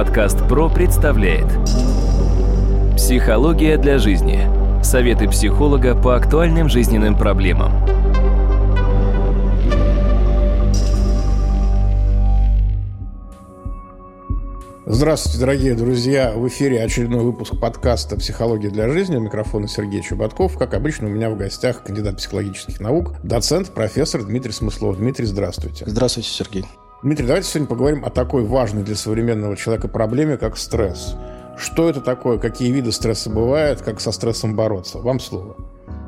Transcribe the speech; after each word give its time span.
Подкаст 0.00 0.38
ПРО 0.48 0.70
представляет 0.70 1.44
Психология 2.96 3.76
для 3.76 3.98
жизни. 3.98 4.48
Советы 4.82 5.28
психолога 5.28 5.94
по 5.94 6.16
актуальным 6.16 6.70
жизненным 6.70 7.18
проблемам. 7.18 7.70
Здравствуйте, 14.86 15.38
дорогие 15.38 15.74
друзья! 15.74 16.32
В 16.34 16.48
эфире 16.48 16.82
очередной 16.82 17.20
выпуск 17.20 17.60
подкаста 17.60 18.16
«Психология 18.16 18.70
для 18.70 18.88
жизни». 18.88 19.16
У 19.16 19.20
микрофона 19.20 19.68
Сергей 19.68 20.02
Чеботков. 20.02 20.56
Как 20.56 20.72
обычно, 20.72 21.08
у 21.08 21.10
меня 21.10 21.28
в 21.28 21.36
гостях 21.36 21.84
кандидат 21.84 22.16
психологических 22.16 22.80
наук, 22.80 23.16
доцент, 23.22 23.68
профессор 23.74 24.22
Дмитрий 24.22 24.52
Смыслов. 24.52 24.96
Дмитрий, 24.96 25.26
здравствуйте. 25.26 25.84
Здравствуйте, 25.86 26.30
Сергей. 26.30 26.64
Дмитрий, 27.02 27.26
давайте 27.26 27.48
сегодня 27.48 27.66
поговорим 27.66 28.04
о 28.04 28.10
такой 28.10 28.44
важной 28.44 28.82
для 28.82 28.94
современного 28.94 29.56
человека 29.56 29.88
проблеме, 29.88 30.36
как 30.36 30.58
стресс. 30.58 31.16
Что 31.56 31.88
это 31.88 32.02
такое, 32.02 32.36
какие 32.36 32.70
виды 32.70 32.92
стресса 32.92 33.30
бывают, 33.30 33.80
как 33.80 34.02
со 34.02 34.12
стрессом 34.12 34.54
бороться? 34.54 34.98
Вам 34.98 35.18
слово. 35.18 35.56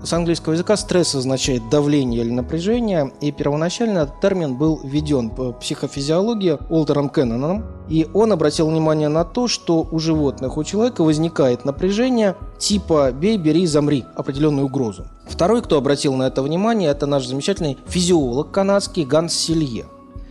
С 0.04 0.12
английского 0.12 0.52
языка 0.52 0.76
стресс 0.76 1.14
означает 1.14 1.62
давление 1.70 2.20
или 2.20 2.30
напряжение, 2.30 3.10
и 3.22 3.32
первоначально 3.32 4.00
этот 4.00 4.20
термин 4.20 4.56
был 4.56 4.80
введен 4.84 5.30
по 5.30 5.52
психофизиологии 5.52 6.58
Олтером 6.68 7.08
Кенноном, 7.08 7.64
и 7.88 8.06
он 8.12 8.30
обратил 8.32 8.68
внимание 8.68 9.08
на 9.08 9.24
то, 9.24 9.48
что 9.48 9.88
у 9.90 9.98
животных, 9.98 10.58
у 10.58 10.64
человека 10.64 11.04
возникает 11.04 11.64
напряжение 11.64 12.36
типа 12.58 13.12
«бей, 13.12 13.38
бери, 13.38 13.64
замри» 13.64 14.04
определенную 14.14 14.66
угрозу. 14.66 15.06
Второй, 15.26 15.62
кто 15.62 15.78
обратил 15.78 16.12
на 16.16 16.24
это 16.24 16.42
внимание, 16.42 16.90
это 16.90 17.06
наш 17.06 17.26
замечательный 17.26 17.78
физиолог 17.86 18.50
канадский 18.50 19.06
Ганс 19.06 19.32
Силье 19.32 19.86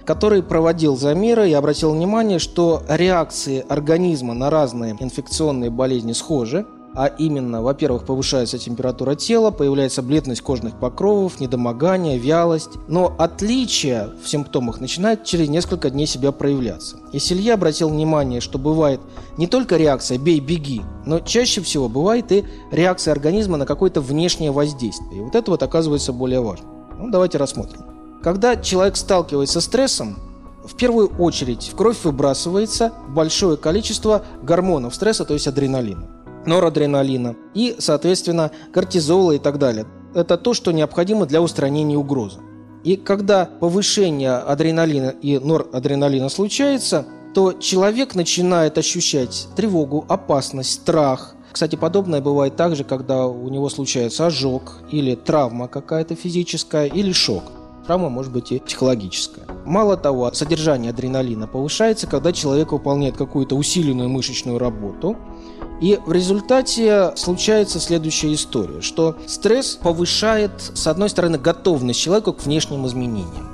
который 0.06 0.44
проводил 0.44 0.98
замеры 0.98 1.50
и 1.50 1.54
обратил 1.54 1.94
внимание, 1.94 2.40
что 2.40 2.84
реакции 2.88 3.66
организма 3.68 4.34
на 4.34 4.50
разные 4.50 4.96
инфекционные 5.00 5.70
болезни 5.70 6.14
схожи, 6.14 6.66
а 6.94 7.08
именно, 7.08 7.62
во-первых, 7.62 8.06
повышается 8.06 8.58
температура 8.58 9.16
тела, 9.16 9.52
появляется 9.52 10.02
бледность 10.02 10.42
кожных 10.42 10.78
покровов, 10.78 11.40
недомогание, 11.40 12.18
вялость. 12.18 12.72
Но 12.88 13.16
отличие 13.18 14.10
в 14.22 14.28
симптомах 14.28 14.82
начинает 14.82 15.24
через 15.24 15.48
несколько 15.48 15.90
дней 15.90 16.06
себя 16.06 16.32
проявляться. 16.32 16.98
И 17.14 17.20
Селье 17.20 17.54
обратил 17.54 17.90
внимание, 17.90 18.42
что 18.42 18.58
бывает 18.58 19.00
не 19.38 19.48
только 19.48 19.78
реакция 19.78 20.18
«бей-беги», 20.18 20.82
но 21.06 21.20
чаще 21.20 21.62
всего 21.62 21.88
бывает 21.88 22.32
и 22.32 22.44
реакция 22.72 23.14
организма 23.14 23.58
на 23.58 23.66
какое-то 23.66 24.02
внешнее 24.02 24.52
воздействие. 24.52 25.22
И 25.22 25.24
вот 25.24 25.36
это 25.36 25.52
вот 25.52 25.64
оказывается 25.64 26.12
более 26.12 26.42
важно. 26.42 26.68
Ну, 26.98 27.10
давайте 27.10 27.38
рассмотрим. 27.38 27.91
Когда 28.24 28.56
человек 28.56 28.98
сталкивается 28.98 29.62
с 29.62 29.66
стрессом, 29.66 30.20
в 30.64 30.76
первую 30.76 31.08
очередь 31.18 31.72
в 31.74 31.76
кровь 31.76 32.04
выбрасывается 32.04 32.94
большое 33.10 33.58
количество 33.58 34.24
гормонов 34.44 34.94
стресса, 34.94 35.26
то 35.26 35.34
есть 35.34 35.48
адреналина, 35.48 36.08
норадреналина 36.46 37.36
и, 37.56 37.76
соответственно, 37.80 38.52
кортизола 38.72 39.32
и 39.32 39.40
так 39.40 39.58
далее. 39.58 39.88
Это 40.14 40.38
то, 40.38 40.54
что 40.54 40.72
необходимо 40.72 41.26
для 41.26 41.42
устранения 41.42 41.98
угрозы. 41.98 42.40
И 42.84 42.96
когда 42.96 43.46
повышение 43.46 44.34
адреналина 44.34 45.10
и 45.10 45.40
норадреналина 45.40 46.30
случается, 46.30 47.08
то 47.34 47.54
человек 47.54 48.14
начинает 48.14 48.78
ощущать 48.78 49.48
тревогу, 49.56 50.06
опасность, 50.10 50.74
страх. 50.74 51.36
Кстати, 51.52 51.76
подобное 51.76 52.22
бывает 52.22 52.56
также, 52.56 52.84
когда 52.84 53.26
у 53.26 53.50
него 53.50 53.70
случается 53.70 54.28
ожог 54.28 54.80
или 54.92 55.16
травма 55.16 55.68
какая-то 55.68 56.16
физическая 56.16 56.86
или 56.86 57.14
шок. 57.14 57.44
Травма 57.92 58.08
может 58.08 58.32
быть 58.32 58.54
и 58.54 58.60
психологическая. 58.60 59.46
Мало 59.66 59.98
того, 59.98 60.32
содержание 60.32 60.92
адреналина 60.92 61.46
повышается, 61.46 62.08
когда 62.08 62.32
человек 62.32 62.72
выполняет 62.72 63.18
какую-то 63.18 63.58
усиленную 63.58 64.08
мышечную 64.08 64.60
работу, 64.60 65.18
и 65.82 66.00
в 66.06 66.14
результате 66.14 67.12
случается 67.18 67.82
следующая 67.82 68.34
история, 68.34 68.80
что 68.80 69.18
стресс 69.28 69.76
повышает, 69.76 70.52
с 70.74 70.88
одной 70.88 71.10
стороны, 71.10 71.38
готовность 71.38 72.00
человека 72.00 72.32
к 72.32 72.46
внешним 72.46 72.88
изменениям. 72.88 73.50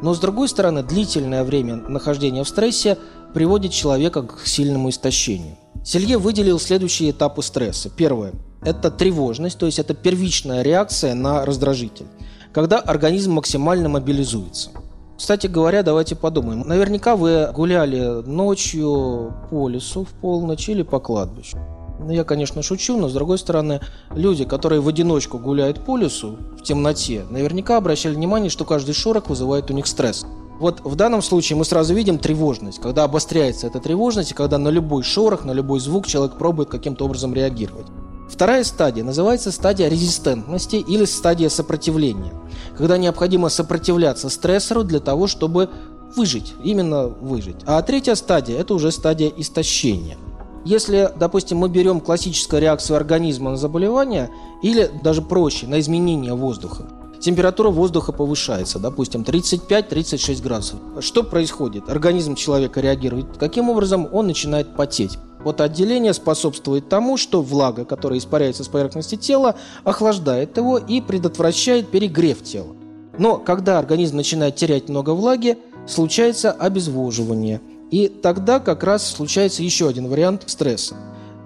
Но 0.00 0.14
с 0.14 0.20
другой 0.20 0.48
стороны, 0.48 0.84
длительное 0.84 1.42
время 1.42 1.74
нахождения 1.74 2.44
в 2.44 2.48
стрессе 2.48 2.98
приводит 3.34 3.72
человека 3.72 4.22
к 4.22 4.46
сильному 4.46 4.90
истощению. 4.90 5.56
Селье 5.84 6.18
выделил 6.18 6.60
следующие 6.60 7.10
этапы 7.10 7.42
стресса. 7.42 7.90
Первое– 7.90 8.34
это 8.62 8.92
тревожность, 8.92 9.58
то 9.58 9.66
есть 9.66 9.80
это 9.80 9.92
первичная 9.92 10.62
реакция 10.62 11.14
на 11.14 11.44
раздражитель 11.44 12.06
когда 12.52 12.78
организм 12.78 13.32
максимально 13.32 13.88
мобилизуется. 13.88 14.70
Кстати 15.16 15.46
говоря, 15.46 15.82
давайте 15.82 16.16
подумаем. 16.16 16.60
Наверняка 16.66 17.16
вы 17.16 17.50
гуляли 17.54 18.22
ночью 18.26 19.34
по 19.50 19.68
лесу 19.68 20.04
в 20.04 20.08
полночь 20.08 20.68
или 20.68 20.82
по 20.82 20.98
кладбищу. 20.98 21.58
Ну, 22.00 22.10
я, 22.10 22.24
конечно, 22.24 22.62
шучу, 22.62 22.96
но, 22.96 23.08
с 23.08 23.12
другой 23.12 23.38
стороны, 23.38 23.80
люди, 24.12 24.44
которые 24.44 24.80
в 24.80 24.88
одиночку 24.88 25.38
гуляют 25.38 25.84
по 25.84 25.96
лесу 25.96 26.36
в 26.58 26.62
темноте, 26.62 27.24
наверняка 27.30 27.76
обращали 27.76 28.14
внимание, 28.14 28.50
что 28.50 28.64
каждый 28.64 28.92
шорох 28.92 29.28
вызывает 29.28 29.70
у 29.70 29.74
них 29.74 29.86
стресс. 29.86 30.26
Вот 30.58 30.80
в 30.84 30.96
данном 30.96 31.22
случае 31.22 31.56
мы 31.56 31.64
сразу 31.64 31.94
видим 31.94 32.18
тревожность, 32.18 32.80
когда 32.80 33.04
обостряется 33.04 33.68
эта 33.68 33.78
тревожность, 33.78 34.32
и 34.32 34.34
когда 34.34 34.58
на 34.58 34.68
любой 34.68 35.04
шорох, 35.04 35.44
на 35.44 35.52
любой 35.52 35.78
звук 35.78 36.06
человек 36.06 36.36
пробует 36.36 36.68
каким-то 36.68 37.04
образом 37.04 37.34
реагировать. 37.34 37.86
Вторая 38.28 38.64
стадия 38.64 39.04
называется 39.04 39.52
стадия 39.52 39.88
резистентности 39.88 40.76
или 40.76 41.04
стадия 41.04 41.48
сопротивления, 41.48 42.32
когда 42.76 42.96
необходимо 42.98 43.48
сопротивляться 43.48 44.28
стрессору 44.28 44.84
для 44.84 45.00
того, 45.00 45.26
чтобы 45.26 45.70
выжить, 46.16 46.54
именно 46.62 47.06
выжить. 47.06 47.56
А 47.66 47.80
третья 47.82 48.14
стадия– 48.14 48.58
это 48.60 48.74
уже 48.74 48.90
стадия 48.90 49.32
истощения. 49.36 50.16
Если, 50.64 51.10
допустим, 51.18 51.58
мы 51.58 51.68
берем 51.68 52.00
классическую 52.00 52.62
реакцию 52.62 52.96
организма 52.96 53.50
на 53.50 53.56
заболевание 53.56 54.30
или 54.62 54.90
даже 55.02 55.20
проще, 55.20 55.66
на 55.66 55.80
изменение 55.80 56.34
воздуха, 56.34 56.84
температура 57.18 57.70
воздуха 57.70 58.12
повышается, 58.12 58.78
допустим, 58.78 59.22
35-36 59.22 60.42
градусов. 60.42 60.78
Что 61.00 61.24
происходит? 61.24 61.88
Организм 61.88 62.36
человека 62.36 62.80
реагирует. 62.80 63.38
Каким 63.38 63.70
образом? 63.70 64.08
Он 64.12 64.26
начинает 64.26 64.76
потеть. 64.76 65.18
Вот 65.44 65.60
отделение 65.60 66.14
способствует 66.14 66.88
тому, 66.88 67.16
что 67.16 67.42
влага, 67.42 67.84
которая 67.84 68.18
испаряется 68.18 68.64
с 68.64 68.68
поверхности 68.68 69.16
тела, 69.16 69.56
охлаждает 69.84 70.56
его 70.56 70.78
и 70.78 71.00
предотвращает 71.00 71.88
перегрев 71.88 72.42
тела. 72.42 72.76
Но 73.18 73.38
когда 73.38 73.78
организм 73.78 74.16
начинает 74.16 74.56
терять 74.56 74.88
много 74.88 75.10
влаги, 75.10 75.58
случается 75.86 76.52
обезвоживание. 76.52 77.60
И 77.90 78.08
тогда 78.08 78.58
как 78.58 78.84
раз 78.84 79.06
случается 79.06 79.62
еще 79.62 79.88
один 79.88 80.08
вариант 80.08 80.44
стресса. 80.46 80.96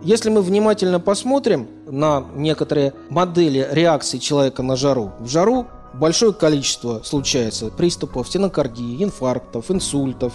Если 0.02 0.30
мы 0.30 0.42
внимательно 0.42 1.00
посмотрим 1.00 1.66
на 1.86 2.24
некоторые 2.36 2.92
модели 3.08 3.66
реакции 3.72 4.18
человека 4.18 4.62
на 4.62 4.76
жару, 4.76 5.12
в 5.18 5.26
жару 5.26 5.66
большое 5.94 6.32
количество 6.32 7.00
случается 7.02 7.70
приступов 7.70 8.28
стенокардии, 8.28 9.02
инфарктов, 9.02 9.70
инсультов, 9.70 10.34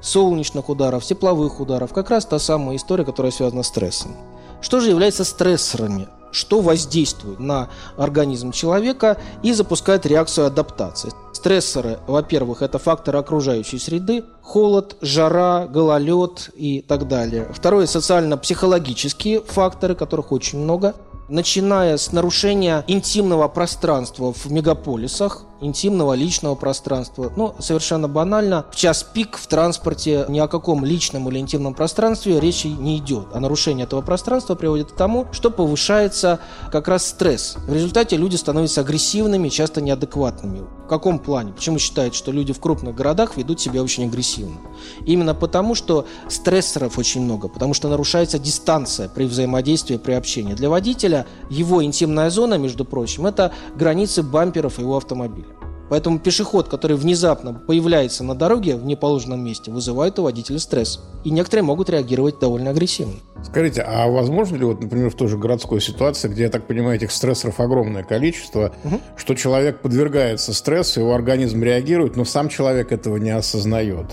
солнечных 0.00 0.68
ударов, 0.68 1.04
тепловых 1.04 1.60
ударов. 1.60 1.92
Как 1.92 2.10
раз 2.10 2.24
та 2.26 2.38
самая 2.38 2.76
история, 2.76 3.04
которая 3.04 3.32
связана 3.32 3.62
с 3.62 3.68
стрессом. 3.68 4.16
Что 4.60 4.80
же 4.80 4.90
является 4.90 5.24
стрессорами? 5.24 6.08
Что 6.32 6.60
воздействует 6.60 7.40
на 7.40 7.68
организм 7.96 8.52
человека 8.52 9.16
и 9.42 9.52
запускает 9.52 10.04
реакцию 10.06 10.46
адаптации? 10.46 11.12
Стрессоры, 11.32 11.98
во-первых, 12.06 12.62
это 12.62 12.78
факторы 12.78 13.18
окружающей 13.18 13.78
среды, 13.78 14.24
холод, 14.42 14.96
жара, 15.00 15.66
гололед 15.66 16.50
и 16.54 16.82
так 16.82 17.08
далее. 17.08 17.48
Второе– 17.54 17.86
социально-психологические 17.86 19.40
факторы, 19.42 19.94
которых 19.94 20.32
очень 20.32 20.58
много– 20.58 20.94
начиная 21.28 21.96
с 21.96 22.12
нарушения 22.12 22.84
интимного 22.86 23.48
пространства 23.48 24.32
в 24.32 24.50
мегаполисах, 24.50 25.44
интимного 25.60 26.14
личного 26.14 26.54
пространства. 26.54 27.32
Ну, 27.36 27.54
совершенно 27.58 28.08
банально, 28.08 28.66
в 28.70 28.76
час 28.76 29.02
пик 29.02 29.36
в 29.36 29.46
транспорте 29.46 30.24
ни 30.28 30.38
о 30.38 30.48
каком 30.48 30.84
личном 30.84 31.28
или 31.28 31.38
интимном 31.38 31.74
пространстве 31.74 32.40
речи 32.40 32.66
не 32.66 32.98
идет. 32.98 33.28
А 33.32 33.40
нарушение 33.40 33.84
этого 33.84 34.02
пространства 34.02 34.54
приводит 34.54 34.92
к 34.92 34.96
тому, 34.96 35.26
что 35.32 35.50
повышается 35.50 36.40
как 36.70 36.88
раз 36.88 37.06
стресс. 37.06 37.56
В 37.66 37.72
результате 37.72 38.16
люди 38.16 38.36
становятся 38.36 38.82
агрессивными, 38.82 39.48
часто 39.48 39.80
неадекватными. 39.80 40.64
В 40.84 40.88
каком 40.88 41.18
плане? 41.18 41.52
Почему 41.52 41.78
считают, 41.78 42.14
что 42.14 42.30
люди 42.30 42.52
в 42.52 42.60
крупных 42.60 42.94
городах 42.94 43.36
ведут 43.36 43.60
себя 43.60 43.82
очень 43.82 44.04
агрессивно? 44.04 44.58
Именно 45.04 45.34
потому, 45.34 45.74
что 45.74 46.06
стрессоров 46.28 46.98
очень 46.98 47.22
много, 47.22 47.48
потому 47.48 47.74
что 47.74 47.88
нарушается 47.88 48.38
дистанция 48.38 49.08
при 49.08 49.24
взаимодействии, 49.24 49.96
при 49.96 50.12
общении. 50.12 50.54
Для 50.54 50.70
водителя 50.70 51.26
его 51.50 51.82
интимная 51.82 52.30
зона, 52.30 52.54
между 52.54 52.84
прочим, 52.84 53.26
это 53.26 53.52
границы 53.74 54.22
бамперов 54.22 54.78
его 54.78 54.96
автомобиля. 54.96 55.55
Поэтому 55.88 56.18
пешеход, 56.18 56.68
который 56.68 56.96
внезапно 56.96 57.54
появляется 57.54 58.24
на 58.24 58.34
дороге 58.34 58.76
в 58.76 58.84
неположенном 58.84 59.44
месте, 59.44 59.70
вызывает 59.70 60.18
у 60.18 60.24
водителя 60.24 60.58
стресс. 60.58 61.00
И 61.24 61.30
некоторые 61.30 61.64
могут 61.64 61.90
реагировать 61.90 62.40
довольно 62.40 62.70
агрессивно. 62.70 63.14
Скажите, 63.44 63.82
а 63.82 64.08
возможно 64.08 64.56
ли, 64.56 64.64
вот, 64.64 64.80
например, 64.80 65.10
в 65.10 65.14
той 65.14 65.28
же 65.28 65.38
городской 65.38 65.80
ситуации, 65.80 66.28
где, 66.28 66.44
я 66.44 66.50
так 66.50 66.66
понимаю, 66.66 66.96
этих 66.96 67.12
стрессоров 67.12 67.60
огромное 67.60 68.02
количество, 68.02 68.74
угу. 68.82 69.00
что 69.16 69.34
человек 69.34 69.80
подвергается 69.80 70.52
стрессу, 70.52 71.00
его 71.00 71.14
организм 71.14 71.62
реагирует, 71.62 72.16
но 72.16 72.24
сам 72.24 72.48
человек 72.48 72.90
этого 72.90 73.16
не 73.18 73.30
осознает? 73.30 74.06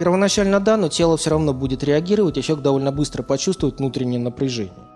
Первоначально 0.00 0.60
да, 0.60 0.76
но 0.76 0.88
тело 0.88 1.16
все 1.16 1.30
равно 1.30 1.52
будет 1.52 1.84
реагировать, 1.84 2.38
и 2.38 2.42
человек 2.42 2.64
довольно 2.64 2.90
быстро 2.90 3.22
почувствует 3.22 3.78
внутреннее 3.78 4.18
напряжение. 4.18 4.89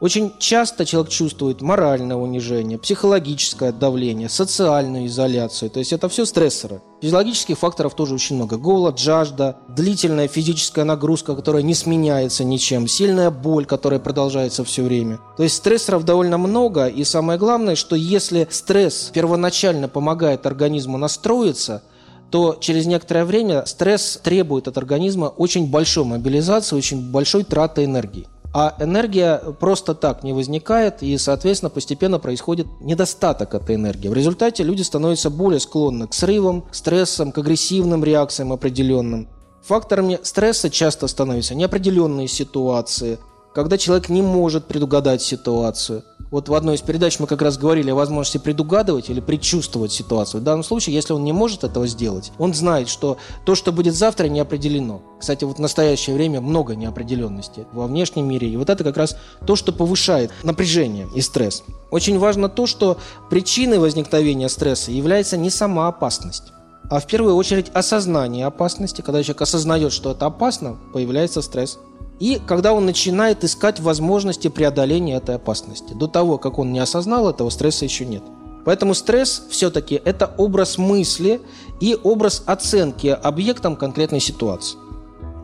Очень 0.00 0.32
часто 0.38 0.86
человек 0.86 1.10
чувствует 1.10 1.60
моральное 1.60 2.16
унижение, 2.16 2.78
психологическое 2.78 3.72
давление, 3.72 4.28
социальную 4.28 5.06
изоляцию. 5.06 5.70
То 5.70 5.80
есть 5.80 5.92
это 5.92 6.08
все 6.08 6.24
стрессоры. 6.24 6.80
Физиологических 7.02 7.58
факторов 7.58 7.94
тоже 7.94 8.14
очень 8.14 8.36
много. 8.36 8.58
Голод, 8.58 8.98
жажда, 8.98 9.56
длительная 9.68 10.28
физическая 10.28 10.84
нагрузка, 10.84 11.34
которая 11.34 11.62
не 11.62 11.74
сменяется 11.74 12.44
ничем, 12.44 12.86
сильная 12.86 13.30
боль, 13.32 13.66
которая 13.66 13.98
продолжается 13.98 14.62
все 14.62 14.84
время. 14.84 15.18
То 15.36 15.42
есть 15.42 15.56
стрессоров 15.56 16.04
довольно 16.04 16.38
много, 16.38 16.86
и 16.86 17.02
самое 17.02 17.36
главное, 17.36 17.74
что 17.74 17.96
если 17.96 18.46
стресс 18.50 19.10
первоначально 19.12 19.88
помогает 19.88 20.46
организму 20.46 20.96
настроиться, 20.96 21.82
то 22.30 22.56
через 22.60 22.86
некоторое 22.86 23.24
время 23.24 23.64
стресс 23.66 24.20
требует 24.22 24.68
от 24.68 24.78
организма 24.78 25.26
очень 25.26 25.70
большой 25.70 26.04
мобилизации, 26.04 26.76
очень 26.76 27.10
большой 27.10 27.42
траты 27.42 27.84
энергии. 27.84 28.28
А 28.60 28.74
энергия 28.80 29.38
просто 29.60 29.94
так 29.94 30.24
не 30.24 30.32
возникает, 30.32 31.00
и, 31.04 31.16
соответственно, 31.16 31.70
постепенно 31.70 32.18
происходит 32.18 32.66
недостаток 32.80 33.54
этой 33.54 33.76
энергии. 33.76 34.08
В 34.08 34.14
результате 34.14 34.64
люди 34.64 34.82
становятся 34.82 35.30
более 35.30 35.60
склонны 35.60 36.08
к 36.08 36.12
срывам, 36.12 36.62
к 36.62 36.74
стрессам, 36.74 37.30
к 37.30 37.38
агрессивным 37.38 38.02
реакциям 38.02 38.52
определенным. 38.52 39.28
Факторами 39.62 40.18
стресса 40.24 40.70
часто 40.70 41.06
становятся 41.06 41.54
неопределенные 41.54 42.26
ситуации, 42.26 43.20
когда 43.58 43.76
человек 43.76 44.08
не 44.08 44.22
может 44.22 44.66
предугадать 44.66 45.20
ситуацию– 45.20 46.04
вот 46.30 46.48
в 46.48 46.54
одной 46.54 46.76
из 46.76 46.82
передач 46.82 47.18
мы 47.18 47.26
как 47.26 47.42
раз 47.42 47.56
говорили 47.56 47.90
о 47.90 47.94
возможности 47.94 48.38
предугадывать 48.38 49.08
или 49.08 49.18
предчувствовать 49.18 49.92
ситуацию. 49.92 50.42
В 50.42 50.44
данном 50.44 50.62
случае, 50.62 50.94
если 50.94 51.14
он 51.14 51.24
не 51.24 51.32
может 51.32 51.64
этого 51.64 51.86
сделать, 51.86 52.32
он 52.38 52.52
знает, 52.52 52.88
что 52.90 53.16
то, 53.46 53.54
что 53.54 53.72
будет 53.72 53.94
завтра, 53.94 54.28
не 54.28 54.38
определено. 54.38 55.00
Кстати, 55.18 55.44
вот 55.44 55.56
в 55.56 55.60
настоящее 55.60 56.14
время 56.14 56.42
много 56.42 56.76
неопределенности 56.76 57.66
во 57.72 57.86
внешнем 57.86 58.28
мире. 58.28 58.48
И 58.48 58.58
вот 58.58 58.68
это 58.68 58.84
как 58.84 58.98
раз 58.98 59.16
то, 59.46 59.56
что 59.56 59.72
повышает 59.72 60.30
напряжение 60.42 61.08
и 61.14 61.22
стресс. 61.22 61.64
Очень 61.90 62.18
важно 62.18 62.50
то, 62.50 62.66
что 62.66 62.98
причиной 63.30 63.78
возникновения 63.78 64.50
стресса 64.50 64.92
является 64.92 65.38
не 65.38 65.48
сама 65.48 65.88
опасность, 65.88 66.52
а 66.90 67.00
в 67.00 67.06
первую 67.06 67.36
очередь 67.36 67.70
осознание 67.72 68.44
опасности. 68.44 69.00
Когда 69.00 69.22
человек 69.22 69.42
осознает, 69.42 69.92
что 69.92 70.10
это 70.10 70.26
опасно, 70.26 70.76
появляется 70.92 71.40
стресс. 71.40 71.78
И 72.20 72.40
когда 72.46 72.72
он 72.72 72.86
начинает 72.86 73.44
искать 73.44 73.80
возможности 73.80 74.48
преодоления 74.48 75.16
этой 75.16 75.36
опасности. 75.36 75.92
До 75.92 76.08
того, 76.08 76.38
как 76.38 76.58
он 76.58 76.72
не 76.72 76.80
осознал 76.80 77.30
этого, 77.30 77.50
стресса 77.50 77.84
еще 77.84 78.04
нет. 78.04 78.22
Поэтому 78.64 78.94
стресс 78.94 79.44
все-таки 79.50 80.00
это 80.04 80.34
образ 80.36 80.78
мысли 80.78 81.40
и 81.80 81.96
образ 82.02 82.42
оценки 82.44 83.06
объектом 83.06 83.76
конкретной 83.76 84.20
ситуации. 84.20 84.76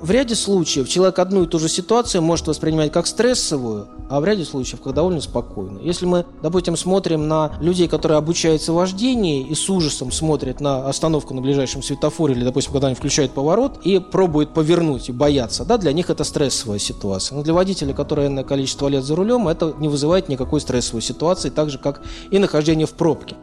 В 0.04 0.10
ряде 0.10 0.34
случаев 0.34 0.86
человек 0.86 1.18
одну 1.18 1.44
и 1.44 1.46
ту 1.46 1.58
же 1.58 1.66
ситуацию 1.66 2.20
может 2.20 2.46
воспринимать 2.46 2.92
как 2.92 3.06
стрессовую, 3.06 3.88
а 4.10 4.20
в 4.20 4.26
ряде 4.26 4.44
случаев 4.44 4.82
как 4.82 4.92
довольно 4.92 5.22
спокойно. 5.22 5.78
Если 5.78 6.04
мы, 6.04 6.26
допустим, 6.42 6.76
смотрим 6.76 7.26
на 7.26 7.52
людей, 7.58 7.88
которые 7.88 8.18
обучаются 8.18 8.74
вождению 8.74 9.46
и 9.46 9.54
с 9.54 9.70
ужасом 9.70 10.12
смотрят 10.12 10.60
на 10.60 10.86
остановку 10.86 11.32
на 11.32 11.40
ближайшем 11.40 11.82
светофоре 11.82 12.34
или, 12.34 12.44
допустим, 12.44 12.72
когда 12.72 12.88
они 12.88 12.96
включают 12.96 13.32
поворот 13.32 13.80
и 13.82 13.98
пробуют 13.98 14.52
повернуть 14.52 15.08
и 15.08 15.12
боятся, 15.12 15.64
да, 15.64 15.78
для 15.78 15.94
них 15.94 16.10
это 16.10 16.22
стрессовая 16.22 16.78
ситуация. 16.78 17.36
Но 17.36 17.42
для 17.42 17.54
водителя, 17.54 17.94
который 17.94 18.26
энное 18.26 18.44
количество 18.44 18.88
лет 18.88 19.04
за 19.04 19.16
рулем, 19.16 19.48
это 19.48 19.72
не 19.78 19.88
вызывает 19.88 20.28
никакой 20.28 20.60
стрессовой 20.60 21.00
ситуации, 21.00 21.48
так 21.48 21.70
же, 21.70 21.78
как 21.78 22.02
и 22.30 22.38
нахождение 22.38 22.86
в 22.86 22.92
пробке. 22.92 23.36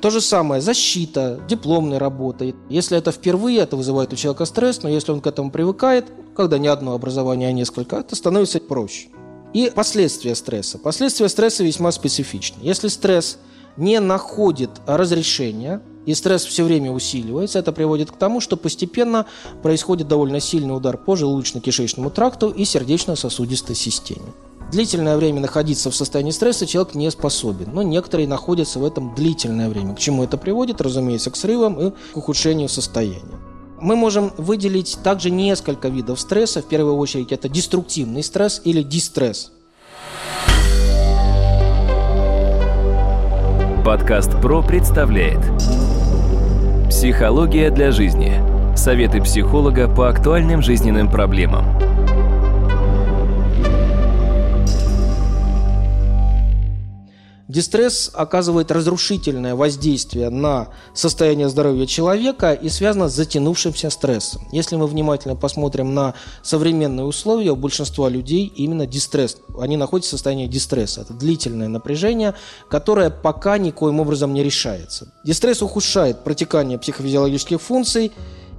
То 0.00 0.10
же 0.10 0.20
самое 0.20 0.60
защита, 0.60 1.40
дипломной 1.48 1.98
работы. 1.98 2.54
Если 2.68 2.96
это 2.96 3.12
впервые, 3.12 3.60
это 3.60 3.76
вызывает 3.76 4.12
у 4.12 4.16
человека 4.16 4.44
стресс, 4.44 4.82
но 4.82 4.88
если 4.88 5.12
он 5.12 5.20
к 5.20 5.26
этому 5.26 5.50
привыкает, 5.50 6.06
когда 6.34 6.58
не 6.58 6.68
одно 6.68 6.94
образование, 6.94 7.48
а 7.48 7.52
несколько, 7.52 7.96
это 7.96 8.14
становится 8.16 8.60
проще. 8.60 9.08
И 9.54 9.72
последствия 9.74 10.34
стресса. 10.34 10.78
Последствия 10.78 11.28
стресса 11.28 11.64
весьма 11.64 11.90
специфичны. 11.92 12.58
Если 12.60 12.88
стресс 12.88 13.38
не 13.76 14.00
находит 14.00 14.70
разрешения, 14.86 15.80
и 16.06 16.14
стресс 16.14 16.44
все 16.44 16.64
время 16.64 16.92
усиливается, 16.92 17.58
это 17.58 17.72
приводит 17.72 18.10
к 18.12 18.16
тому, 18.16 18.40
что 18.40 18.56
постепенно 18.56 19.26
происходит 19.62 20.08
довольно 20.08 20.40
сильный 20.40 20.74
удар 20.74 20.96
по 20.96 21.16
желудочно-кишечному 21.16 22.10
тракту 22.10 22.50
и 22.50 22.64
сердечно-сосудистой 22.64 23.74
системе. 23.74 24.32
Длительное 24.70 25.16
время 25.16 25.40
находиться 25.40 25.90
в 25.92 25.94
состоянии 25.94 26.32
стресса 26.32 26.66
человек 26.66 26.94
не 26.96 27.08
способен, 27.10 27.70
но 27.72 27.82
некоторые 27.82 28.26
находятся 28.26 28.80
в 28.80 28.84
этом 28.84 29.14
длительное 29.14 29.68
время. 29.68 29.94
К 29.94 29.98
чему 29.98 30.24
это 30.24 30.36
приводит? 30.36 30.80
Разумеется, 30.80 31.30
к 31.30 31.36
срывам 31.36 31.80
и 31.80 31.90
к 31.90 32.16
ухудшению 32.16 32.68
состояния. 32.68 33.38
Мы 33.80 33.94
можем 33.94 34.32
выделить 34.38 34.98
также 35.04 35.30
несколько 35.30 35.88
видов 35.88 36.18
стресса. 36.18 36.62
В 36.62 36.66
первую 36.66 36.96
очередь 36.96 37.30
это 37.30 37.48
деструктивный 37.48 38.24
стресс 38.24 38.60
или 38.64 38.82
дистресс. 38.82 39.52
Подкаст 43.84 44.32
ПРО 44.42 44.62
представляет 44.62 45.40
Психология 46.90 47.70
для 47.70 47.92
жизни. 47.92 48.42
Советы 48.76 49.22
психолога 49.22 49.88
по 49.88 50.08
актуальным 50.08 50.60
жизненным 50.60 51.08
проблемам. 51.08 51.85
Дистресс 57.56 58.10
оказывает 58.12 58.70
разрушительное 58.70 59.54
воздействие 59.54 60.28
на 60.28 60.68
состояние 60.92 61.48
здоровья 61.48 61.86
человека 61.86 62.52
и 62.52 62.68
связано 62.68 63.08
с 63.08 63.14
затянувшимся 63.14 63.88
стрессом. 63.88 64.42
Если 64.52 64.76
мы 64.76 64.86
внимательно 64.86 65.36
посмотрим 65.36 65.94
на 65.94 66.12
современные 66.42 67.06
условия, 67.06 67.52
у 67.52 67.56
большинства 67.56 68.10
людей 68.10 68.52
именно 68.54 68.86
дистресс. 68.86 69.38
Они 69.58 69.78
находятся 69.78 70.10
в 70.10 70.18
состоянии 70.18 70.48
дистресса. 70.48 71.00
Это 71.00 71.14
длительное 71.14 71.68
напряжение, 71.68 72.34
которое 72.68 73.08
пока 73.08 73.56
никоим 73.56 74.00
образом 74.00 74.34
не 74.34 74.42
решается. 74.42 75.14
Дистресс 75.24 75.62
ухудшает 75.62 76.24
протекание 76.24 76.78
психофизиологических 76.78 77.58
функций, 77.58 78.12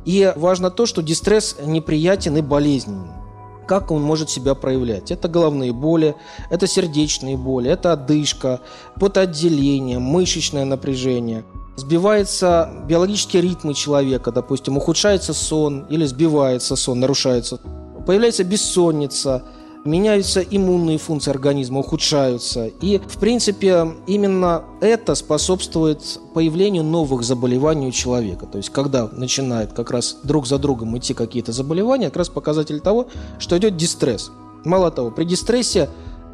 и 0.06 0.34
важно 0.36 0.72
то, 0.72 0.88
что 0.88 1.04
дистресс 1.04 1.58
неприятен 1.64 2.36
и 2.38 2.42
болезненен 2.42 3.27
как 3.68 3.92
он 3.92 4.02
может 4.02 4.30
себя 4.30 4.56
проявлять. 4.56 5.12
Это 5.12 5.28
головные 5.28 5.74
боли, 5.74 6.16
это 6.50 6.68
сердечные 6.68 7.38
боли, 7.38 7.70
это 7.70 7.94
одышка, 7.94 8.62
потоотделение, 9.00 10.00
мышечное 10.00 10.66
напряжение. 10.66 11.44
Сбиваются 11.76 12.72
биологические 12.88 13.44
ритмы 13.44 13.74
человека, 13.76 14.32
допустим, 14.32 14.78
ухудшается 14.78 15.34
сон 15.34 15.86
или 15.90 16.06
сбивается 16.06 16.76
сон, 16.76 17.00
нарушается. 17.00 17.60
Появляется 18.06 18.44
бессонница– 18.44 19.44
меняются 19.86 20.42
иммунные 20.42 20.98
функции 20.98 21.32
организма, 21.32 21.80
ухудшаются. 21.80 22.68
И, 22.82 23.00
в 23.00 23.18
принципе, 23.20 23.88
именно 24.06 24.64
это 24.82 25.16
способствует 25.16 26.20
появлению 26.34 26.84
новых 26.84 27.24
заболеваний 27.24 27.88
у 27.88 27.92
человека. 27.92 28.46
То 28.46 28.58
есть, 28.58 28.70
когда 28.70 29.08
начинает 29.08 29.74
как 29.74 29.92
раз 29.92 30.18
друг 30.24 30.48
за 30.48 30.58
другом 30.58 30.98
идти 30.98 31.14
какие-то 31.14 31.52
заболевания, 31.52 32.08
как 32.08 32.18
раз 32.18 32.30
показатель 32.30 32.80
того, 32.80 33.08
что 33.40 33.58
идет 33.58 33.78
дистресс. 33.78 34.32
Мало 34.66 34.92
того, 34.92 35.12
при 35.12 35.24
дистрессе 35.24 35.90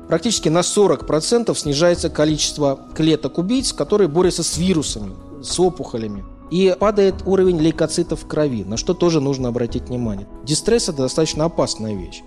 практически 0.07 0.49
на 0.49 0.59
40% 0.59 1.55
снижается 1.55 2.09
количество 2.09 2.79
клеток-убийц, 2.95 3.73
которые 3.73 4.07
борются 4.07 4.43
с 4.43 4.57
вирусами, 4.57 5.13
с 5.41 5.59
опухолями. 5.59 6.23
И 6.51 6.75
падает 6.79 7.15
уровень 7.25 7.59
лейкоцитов 7.59 8.23
в 8.23 8.27
крови, 8.27 8.63
на 8.63 8.77
что 8.77 8.93
тоже 8.93 9.19
нужно 9.19 9.49
обратить 9.49 9.89
внимание. 9.89 10.27
Дистресс– 10.43 10.83
это 10.89 10.99
достаточно 10.99 11.45
опасная 11.45 11.95
вещь. 11.95 12.21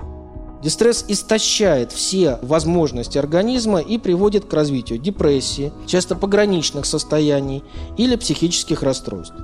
Дистресс 0.67 1.05
истощает 1.07 1.93
все 1.93 2.41
возможности 2.43 3.19
организма 3.19 3.79
и 3.79 3.99
приводит 3.99 4.47
к 4.47 4.53
развитию 4.53 4.99
депрессии, 4.99 5.73
часто 5.87 6.17
пограничных 6.17 6.87
состояний 6.87 7.63
или 7.97 8.17
психических 8.17 8.83
расстройств. 8.83 9.37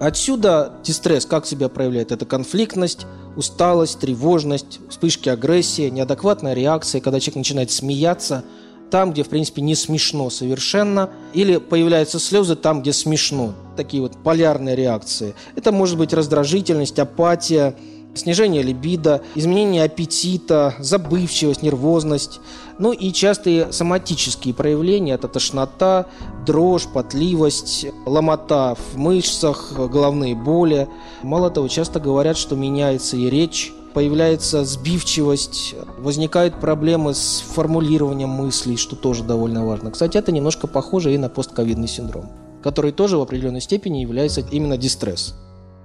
Отсюда 0.00 0.72
дистресс 0.82 1.26
как 1.26 1.46
себя 1.46 1.68
проявляет? 1.68 2.10
Это 2.10 2.26
конфликтность, 2.26 3.06
усталость, 3.36 4.00
тревожность, 4.00 4.80
вспышки 4.90 5.28
агрессии, 5.28 5.90
неадекватная 5.90 6.54
реакция, 6.54 7.00
когда 7.00 7.20
человек 7.20 7.36
начинает 7.36 7.70
смеяться 7.70 8.42
там, 8.90 9.12
где, 9.12 9.22
в 9.22 9.28
принципе, 9.28 9.62
не 9.62 9.76
смешно 9.76 10.28
совершенно, 10.28 11.10
или 11.34 11.58
появляются 11.58 12.18
слезы 12.18 12.56
там, 12.56 12.82
где 12.82 12.92
смешно. 12.92 13.54
Такие 13.76 14.02
вот 14.02 14.16
полярные 14.24 14.74
реакции. 14.74 15.34
Это 15.54 15.70
может 15.70 15.98
быть 15.98 16.12
раздражительность, 16.12 16.98
апатия, 16.98 17.76
снижение 18.14 18.62
либидо, 18.62 19.22
изменение 19.34 19.84
аппетита, 19.84 20.74
забывчивость, 20.78 21.62
нервозность, 21.62 22.40
ну 22.78 22.92
и 22.92 23.12
частые 23.12 23.72
соматические 23.72 24.52
проявления– 24.52 25.12
это 25.14 25.28
тошнота, 25.28 26.06
дрожь, 26.44 26.86
потливость, 26.86 27.86
ломота 28.04 28.74
в 28.74 28.96
мышцах, 28.96 29.72
головные 29.72 30.34
боли. 30.34 30.88
Мало 31.22 31.50
того, 31.50 31.68
часто 31.68 32.00
говорят, 32.00 32.36
что 32.36 32.56
меняется 32.56 33.16
и 33.16 33.30
речь, 33.30 33.72
появляется 33.94 34.64
сбивчивость, 34.64 35.76
возникают 35.98 36.58
проблемы 36.58 37.14
с 37.14 37.44
формулированием 37.54 38.28
мыслей, 38.28 38.76
что 38.76 38.96
тоже 38.96 39.22
довольно 39.22 39.64
важно. 39.64 39.92
Кстати, 39.92 40.18
это 40.18 40.32
немножко 40.32 40.66
похоже 40.66 41.14
и 41.14 41.18
на 41.18 41.28
постковидный 41.28 41.86
синдром, 41.86 42.28
который 42.62 42.90
тоже 42.90 43.16
в 43.16 43.20
определенной 43.20 43.60
степени 43.60 43.98
является 43.98 44.40
именно 44.40 44.76
дистресс. 44.76 45.36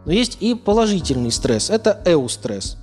Но 0.09 0.13
есть 0.15 0.37
и 0.39 0.55
положительный 0.55 1.31
стресс. 1.31 1.69
Это 1.69 2.01
эустресс. 2.03 2.77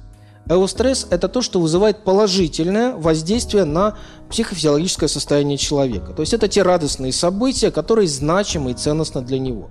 Эустресс– 0.49 1.09
это 1.11 1.27
то, 1.27 1.43
что 1.43 1.59
вызывает 1.59 2.05
положительное 2.05 2.95
воздействие 2.95 3.65
на 3.65 3.97
психофизиологическое 4.31 5.09
состояние 5.09 5.59
человека. 5.59 6.13
То 6.13 6.23
есть 6.23 6.33
это 6.35 6.47
те 6.47 6.63
радостные 6.63 7.13
события, 7.13 7.73
которые 7.73 8.07
значимы 8.07 8.71
и 8.71 8.75
ценностны 8.75 9.23
для 9.23 9.41
него. 9.41 9.71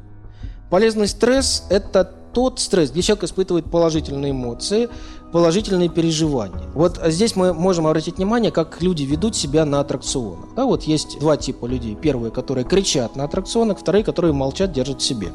Полезный 0.70 1.08
стресс– 1.08 1.64
это 1.70 2.04
тот 2.34 2.60
стресс, 2.60 2.92
где 2.92 3.02
человек 3.02 3.24
испытывает 3.24 3.72
положительные 3.72 4.32
эмоции, 4.32 4.90
положительные 5.32 5.88
переживания. 5.88 6.68
Вот 6.74 7.00
здесь 7.06 7.38
мы 7.38 7.54
можем 7.54 7.88
обратить 7.88 8.18
внимание, 8.18 8.52
как 8.52 8.82
люди 8.82 9.04
ведут 9.04 9.34
себя 9.34 9.64
на 9.64 9.80
аттракционах. 9.80 10.54
Да, 10.58 10.66
вот 10.66 10.84
есть 10.84 11.20
два 11.22 11.38
типа 11.38 11.68
людей. 11.68 11.96
Первые, 11.96 12.34
которые 12.34 12.66
кричат 12.66 13.16
на 13.16 13.24
аттракционах, 13.24 13.80
вторые, 13.80 14.04
которые 14.04 14.34
молчат, 14.34 14.74
держат 14.74 15.00
в 15.00 15.06
себе. 15.06 15.32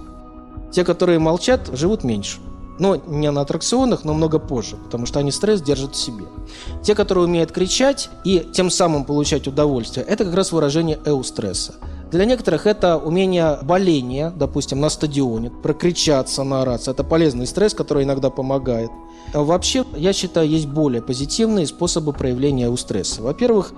Те, 0.70 0.84
которые 0.84 1.18
молчат, 1.18 1.70
живут 1.72 2.04
меньше. 2.04 2.38
Но 2.78 2.96
не 2.96 3.30
на 3.30 3.42
аттракционах, 3.42 4.04
но 4.04 4.14
много 4.14 4.38
позже, 4.38 4.76
потому 4.76 5.04
что 5.04 5.18
они 5.18 5.30
стресс 5.30 5.60
держат 5.60 5.94
в 5.94 5.98
себе. 5.98 6.24
Те, 6.82 6.94
которые 6.94 7.24
умеют 7.24 7.52
кричать 7.52 8.08
и 8.24 8.48
тем 8.54 8.70
самым 8.70 9.04
получать 9.04 9.46
удовольствие, 9.46 10.06
это 10.06 10.24
как 10.24 10.34
раз 10.34 10.50
выражение 10.50 10.98
эустресса. 11.04 11.74
Для 12.10 12.24
некоторых 12.24 12.66
это 12.66 12.96
умение 12.96 13.58
боления, 13.62 14.32
допустим, 14.34 14.80
на 14.80 14.88
стадионе, 14.88 15.50
прокричаться, 15.50 16.42
наораться. 16.42 16.90
Это 16.90 17.04
полезный 17.04 17.46
стресс, 17.46 17.74
который 17.74 18.04
иногда 18.04 18.30
помогает. 18.30 18.90
А 19.32 19.42
вообще, 19.42 19.84
я 19.94 20.12
считаю, 20.12 20.48
есть 20.48 20.66
более 20.66 21.02
позитивные 21.02 21.66
способы 21.66 22.12
проявления 22.12 22.66
эустресса. 22.66 23.22
Во-первых, 23.22 23.72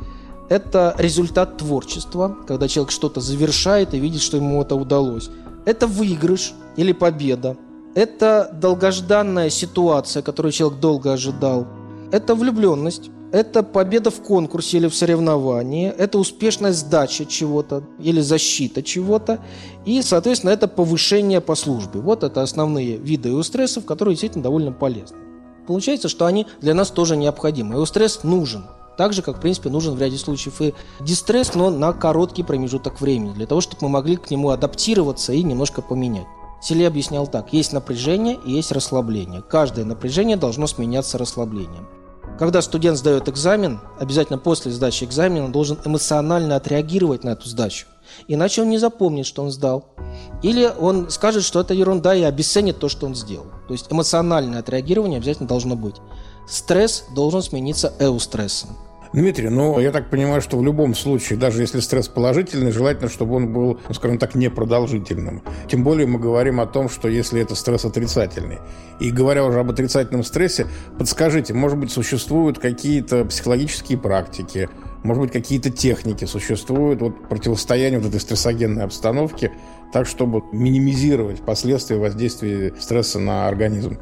это 0.48 0.94
результат 0.98 1.58
творчества, 1.58 2.36
когда 2.46 2.68
человек 2.68 2.90
что-то 2.90 3.20
завершает 3.20 3.94
и 3.94 3.98
видит, 3.98 4.22
что 4.22 4.38
ему 4.38 4.62
это 4.62 4.76
удалось. 4.76 5.28
Это 5.64 5.86
выигрыш 5.86 6.54
или 6.76 6.92
победа. 6.92 7.56
Это 7.94 8.50
долгожданная 8.52 9.50
ситуация, 9.50 10.22
которую 10.22 10.52
человек 10.52 10.80
долго 10.80 11.12
ожидал. 11.12 11.66
Это 12.10 12.34
влюбленность. 12.34 13.10
Это 13.32 13.62
победа 13.62 14.10
в 14.10 14.22
конкурсе 14.22 14.76
или 14.76 14.88
в 14.88 14.94
соревновании. 14.94 15.88
Это 15.88 16.18
успешная 16.18 16.72
сдача 16.72 17.24
чего-то 17.24 17.82
или 17.98 18.20
защита 18.20 18.82
чего-то. 18.82 19.40
И, 19.86 20.02
соответственно, 20.02 20.50
это 20.50 20.68
повышение 20.68 21.40
по 21.40 21.54
службе. 21.54 22.00
Вот 22.00 22.24
это 22.24 22.42
основные 22.42 22.98
виды 22.98 23.30
эустрессов, 23.30 23.86
которые 23.86 24.14
действительно 24.14 24.44
довольно 24.44 24.72
полезны. 24.72 25.16
Получается, 25.66 26.08
что 26.08 26.26
они 26.26 26.46
для 26.60 26.74
нас 26.74 26.90
тоже 26.90 27.16
необходимы. 27.16 27.76
Эустресс 27.76 28.22
нужен. 28.22 28.64
Так 28.96 29.12
же, 29.12 29.22
как, 29.22 29.38
в 29.38 29.40
принципе, 29.40 29.70
нужен 29.70 29.94
в 29.94 30.00
ряде 30.00 30.18
случаев 30.18 30.60
и 30.60 30.74
дистресс, 31.00 31.54
но 31.54 31.70
на 31.70 31.92
короткий 31.92 32.42
промежуток 32.42 33.00
времени, 33.00 33.32
для 33.32 33.46
того, 33.46 33.60
чтобы 33.60 33.78
мы 33.82 33.88
могли 33.88 34.16
к 34.16 34.30
нему 34.30 34.50
адаптироваться 34.50 35.32
и 35.32 35.42
немножко 35.42 35.82
поменять. 35.82 36.26
Селе 36.62 36.86
объяснял 36.86 37.26
так. 37.26 37.52
Есть 37.52 37.72
напряжение 37.72 38.38
и 38.44 38.52
есть 38.52 38.70
расслабление. 38.70 39.42
Каждое 39.42 39.84
напряжение 39.84 40.36
должно 40.36 40.68
сменяться 40.68 41.18
расслаблением. 41.18 41.88
Когда 42.38 42.62
студент 42.62 42.98
сдает 42.98 43.28
экзамен, 43.28 43.80
обязательно 43.98 44.38
после 44.38 44.70
сдачи 44.70 45.04
экзамена 45.04 45.46
он 45.46 45.52
должен 45.52 45.78
эмоционально 45.84 46.56
отреагировать 46.56 47.24
на 47.24 47.30
эту 47.30 47.48
сдачу. 47.48 47.86
Иначе 48.28 48.62
он 48.62 48.70
не 48.70 48.78
запомнит, 48.78 49.26
что 49.26 49.42
он 49.42 49.50
сдал. 49.50 49.86
Или 50.42 50.70
он 50.78 51.10
скажет, 51.10 51.44
что 51.44 51.60
это 51.60 51.74
ерунда 51.74 52.14
и 52.14 52.22
обесценит 52.22 52.78
то, 52.78 52.88
что 52.88 53.06
он 53.06 53.14
сделал. 53.14 53.46
То 53.66 53.74
есть 53.74 53.90
эмоциональное 53.90 54.60
отреагирование 54.60 55.18
обязательно 55.18 55.48
должно 55.48 55.76
быть. 55.76 55.96
Стресс 56.52 57.06
должен 57.14 57.40
смениться 57.40 57.94
эустрессом. 57.98 58.76
Дмитрий, 59.14 59.48
ну, 59.48 59.80
я 59.80 59.90
так 59.90 60.10
понимаю, 60.10 60.42
что 60.42 60.58
в 60.58 60.62
любом 60.62 60.94
случае, 60.94 61.38
даже 61.38 61.62
если 61.62 61.80
стресс 61.80 62.08
положительный, 62.08 62.72
желательно, 62.72 63.08
чтобы 63.08 63.36
он 63.36 63.54
был, 63.54 63.80
ну, 63.88 63.94
скажем 63.94 64.18
так, 64.18 64.34
непродолжительным. 64.34 65.42
Тем 65.66 65.82
более 65.82 66.06
мы 66.06 66.18
говорим 66.18 66.60
о 66.60 66.66
том, 66.66 66.90
что 66.90 67.08
если 67.08 67.40
это 67.40 67.54
стресс 67.54 67.86
отрицательный. 67.86 68.58
И 69.00 69.10
говоря 69.10 69.46
уже 69.46 69.60
об 69.60 69.70
отрицательном 69.70 70.24
стрессе, 70.24 70.66
подскажите, 70.98 71.54
может 71.54 71.78
быть, 71.78 71.90
существуют 71.90 72.58
какие-то 72.58 73.24
психологические 73.24 73.96
практики, 73.96 74.68
может 75.04 75.22
быть, 75.22 75.32
какие-то 75.32 75.70
техники 75.70 76.26
существуют 76.26 77.00
вот 77.00 77.30
противостояние 77.30 77.98
вот 77.98 78.08
этой 78.08 78.20
стрессогенной 78.20 78.84
обстановке, 78.84 79.52
так, 79.90 80.06
чтобы 80.06 80.42
минимизировать 80.52 81.40
последствия 81.40 81.96
воздействия 81.96 82.74
стресса 82.78 83.18
на 83.18 83.48
организм? 83.48 83.96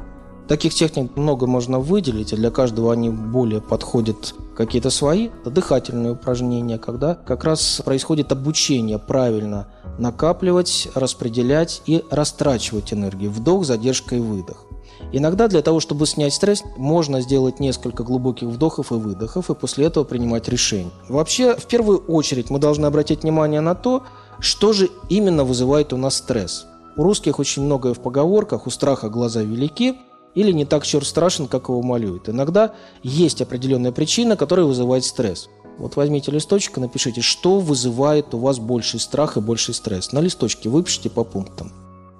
Таких 0.51 0.73
техник 0.73 1.15
много 1.15 1.47
можно 1.47 1.79
выделить, 1.79 2.33
и 2.33 2.35
для 2.35 2.51
каждого 2.51 2.91
они 2.91 3.09
более 3.09 3.61
подходят 3.61 4.35
какие-то 4.53 4.89
свои. 4.89 5.29
Это 5.43 5.49
дыхательные 5.49 6.11
упражнения, 6.11 6.77
когда 6.77 7.15
как 7.15 7.45
раз 7.45 7.81
происходит 7.85 8.33
обучение 8.33 8.99
правильно 8.99 9.69
накапливать, 9.97 10.89
распределять 10.93 11.81
и 11.85 12.03
растрачивать 12.11 12.91
энергию. 12.91 13.31
Вдох, 13.31 13.63
задержка 13.63 14.17
и 14.17 14.19
выдох. 14.19 14.65
Иногда 15.13 15.47
для 15.47 15.61
того, 15.61 15.79
чтобы 15.79 16.05
снять 16.05 16.33
стресс, 16.33 16.63
можно 16.75 17.21
сделать 17.21 17.61
несколько 17.61 18.03
глубоких 18.03 18.49
вдохов 18.49 18.91
и 18.91 18.95
выдохов, 18.95 19.49
и 19.49 19.55
после 19.55 19.85
этого 19.85 20.03
принимать 20.03 20.49
решение. 20.49 20.91
Вообще, 21.07 21.55
в 21.55 21.65
первую 21.65 21.99
очередь 21.99 22.49
мы 22.49 22.59
должны 22.59 22.87
обратить 22.87 23.23
внимание 23.23 23.61
на 23.61 23.73
то, 23.73 24.03
что 24.39 24.73
же 24.73 24.89
именно 25.07 25.45
вызывает 25.45 25.93
у 25.93 25.97
нас 25.97 26.17
стресс. 26.17 26.65
У 26.97 27.03
русских 27.03 27.39
очень 27.39 27.63
многое 27.63 27.93
в 27.93 28.01
поговорках, 28.01 28.67
у 28.67 28.69
страха 28.69 29.07
глаза 29.07 29.43
велики– 29.43 29.95
или 30.35 30.51
не 30.51 30.65
так 30.65 30.85
черт 30.85 31.05
страшен, 31.05 31.47
как 31.47 31.69
его 31.69 31.81
малюют. 31.81 32.29
Иногда 32.29 32.73
есть 33.03 33.41
определенная 33.41 33.91
причина, 33.91 34.35
которая 34.35 34.65
вызывает 34.65 35.03
стресс. 35.03 35.49
Вот 35.77 35.95
возьмите 35.95 36.31
листочек 36.31 36.77
и 36.77 36.81
напишите, 36.81 37.21
что 37.21 37.59
вызывает 37.59 38.33
у 38.33 38.37
вас 38.37 38.59
больший 38.59 38.99
страх 38.99 39.37
и 39.37 39.41
больший 39.41 39.73
стресс. 39.73 40.11
На 40.11 40.19
листочке 40.19 40.69
выпишите 40.69 41.09
по 41.09 41.23
пунктам. 41.23 41.71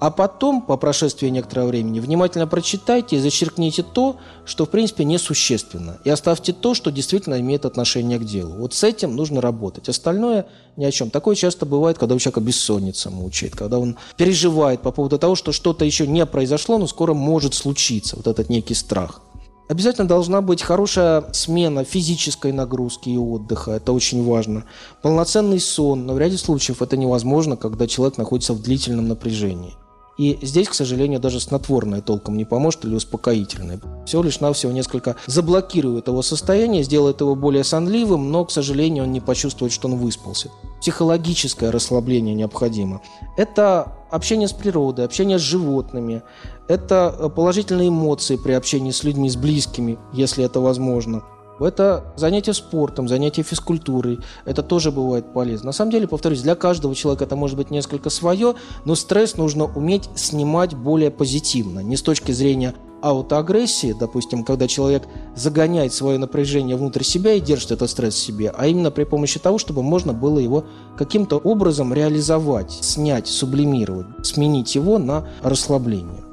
А 0.02 0.10
потом, 0.10 0.64
по 0.64 0.78
прошествии 0.78 1.28
некоторого 1.28 1.68
времени, 1.68 2.00
внимательно 2.00 2.48
прочитайте 2.48 3.18
и 3.18 3.20
зачеркните 3.20 3.84
то, 3.84 4.16
что, 4.46 4.66
в 4.66 4.70
принципе, 4.70 5.06
несущественно. 5.06 6.00
И 6.04 6.10
оставьте 6.10 6.54
то, 6.54 6.74
что 6.74 6.90
действительно 6.90 7.40
имеет 7.40 7.66
отношение 7.66 8.18
к 8.18 8.26
делу. 8.26 8.56
Вот 8.56 8.74
с 8.74 8.84
этим 8.84 9.16
нужно 9.16 9.42
работать. 9.42 9.90
Остальное 9.90 10.48
ни 10.76 10.86
о 10.86 10.92
чем. 10.92 11.12
Такое 11.12 11.36
часто 11.36 11.68
бывает, 11.68 12.00
когда 12.00 12.16
у 12.16 12.18
человека 12.18 12.42
бессонница 12.42 13.12
мучает, 13.12 13.56
когда 13.56 13.78
он 13.78 13.96
переживает 14.18 14.82
по 14.82 14.92
поводу 14.92 15.20
того, 15.20 15.36
что 15.36 15.52
что-то 15.52 15.86
еще 15.86 16.08
не 16.08 16.26
произошло, 16.26 16.80
но 16.80 16.88
скоро 16.88 17.14
может 17.14 17.54
случиться. 17.54 18.16
Вот 18.16 18.26
этот 18.26 18.50
некий 18.50 18.74
страх. 18.74 19.22
Обязательно 19.70 20.08
должна 20.08 20.42
быть 20.42 20.64
хорошая 20.64 21.26
смена 21.32 21.84
физической 21.84 22.52
нагрузки 22.52 23.10
и 23.10 23.18
отдыха. 23.18 23.74
Это 23.74 23.94
очень 23.94 24.26
важно. 24.26 24.64
Полноценный 25.04 25.60
сон. 25.60 26.08
Но 26.08 26.16
в 26.16 26.18
ряде 26.18 26.40
случаев 26.40 26.82
это 26.82 26.98
невозможно, 26.98 27.56
когда 27.56 27.86
человек 27.86 28.18
находится 28.18 28.54
в 28.54 28.64
длительном 28.64 29.08
напряжении. 29.08 29.76
И 30.22 30.38
здесь, 30.44 30.70
к 30.70 30.76
сожалению, 30.76 31.20
даже 31.20 31.40
снотворное 31.40 32.00
толком 32.02 32.38
не 32.38 32.46
поможет 32.46 32.86
или 32.86 32.94
успокоительное. 32.94 33.82
Всего 34.06 34.22
лишь 34.22 34.40
навсего 34.40 34.72
несколько 34.72 35.16
заблокирует 35.26 36.08
его 36.08 36.22
состояние, 36.22 36.84
сделает 36.84 37.22
его 37.22 37.34
более 37.34 37.64
сонливым, 37.64 38.32
но, 38.32 38.46
к 38.46 38.52
сожалению, 38.52 39.06
он 39.06 39.14
не 39.14 39.20
почувствует, 39.20 39.72
что 39.72 39.88
он 39.88 39.98
выспался. 39.98 40.52
Психологическое 40.80 41.72
расслабление 41.72 42.36
необходимо. 42.36 43.02
Это 43.36 43.94
общение 44.12 44.48
с 44.48 44.54
природой, 44.54 45.06
общение 45.06 45.40
с 45.40 45.42
животными, 45.42 46.22
это 46.68 47.16
э, 47.18 47.28
положительные 47.28 47.88
эмоции 47.90 48.36
при 48.36 48.52
общении 48.52 48.92
с 48.92 49.04
людьми, 49.04 49.28
с 49.28 49.36
близкими, 49.36 49.98
если 50.14 50.46
это 50.46 50.60
возможно– 50.60 51.24
это 51.64 52.14
занятие 52.16 52.54
спортом, 52.54 53.08
занятие 53.08 53.44
физкультурой. 53.44 54.20
Это 54.46 54.64
тоже 54.64 54.92
бывает 54.92 55.34
полезно. 55.34 55.68
На 55.68 55.72
самом 55.72 55.92
деле, 55.92 56.08
повторюсь, 56.08 56.42
для 56.42 56.56
каждого 56.56 56.96
человека 56.96 57.26
это 57.26 57.36
может 57.36 57.58
быть 57.58 57.72
несколько 57.72 58.10
свое, 58.10 58.56
но 58.86 58.96
стресс 58.96 59.38
нужно 59.38 59.66
уметь 59.66 60.10
снимать 60.16 60.76
более 60.76 61.12
позитивно. 61.12 61.80
Не 61.80 61.98
с 61.98 62.02
точки 62.02 62.32
зрения 62.32 62.74
аутоагрессии, 63.02 63.96
допустим, 64.00 64.44
когда 64.44 64.68
человек 64.68 65.04
загоняет 65.36 65.94
свое 65.94 66.18
напряжение 66.18 66.76
внутрь 66.76 67.04
себя 67.04 67.34
и 67.34 67.42
держит 67.42 67.72
этот 67.72 67.90
стресс 67.90 68.14
в 68.16 68.20
себе, 68.20 68.54
а 68.56 68.68
именно 68.68 68.92
при 68.92 69.04
помощи 69.04 69.40
того, 69.40 69.58
чтобы 69.58 69.84
можно 69.84 70.14
было 70.14 70.40
его 70.40 70.66
каким-то 70.98 71.38
образом 71.38 71.94
реализовать, 71.94 72.72
снять, 72.72 73.28
сублимировать, 73.28 74.08
сменить 74.24 74.76
его 74.76 75.00
на 75.00 75.28
расслабление. 75.42 76.31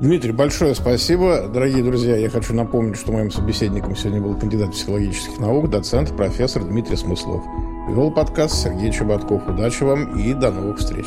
Дмитрий, 0.00 0.30
большое 0.30 0.76
спасибо. 0.76 1.48
Дорогие 1.48 1.82
друзья, 1.82 2.16
я 2.16 2.30
хочу 2.30 2.54
напомнить, 2.54 2.96
что 2.96 3.10
моим 3.10 3.32
собеседником 3.32 3.96
сегодня 3.96 4.20
был 4.20 4.38
кандидат 4.38 4.70
психологических 4.70 5.40
наук, 5.40 5.68
доцент, 5.70 6.16
профессор 6.16 6.62
Дмитрий 6.62 6.96
Смыслов. 6.96 7.42
Вел 7.88 8.12
подкаст 8.12 8.54
Сергей 8.62 8.92
Чеботков. 8.92 9.48
Удачи 9.48 9.82
вам 9.82 10.16
и 10.16 10.34
до 10.34 10.52
новых 10.52 10.78
встреч. 10.78 11.06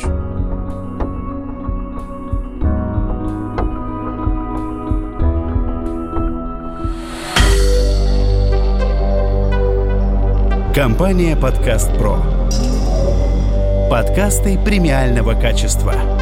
Компания 10.74 11.34
«Подкаст 11.36 11.96
Про». 11.96 12.18
Подкасты 13.90 14.58
премиального 14.58 15.32
качества– 15.32 15.94